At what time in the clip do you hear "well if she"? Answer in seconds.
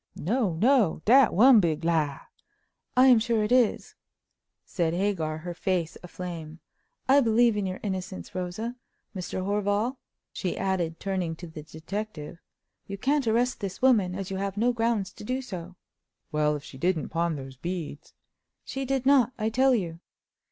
16.31-16.79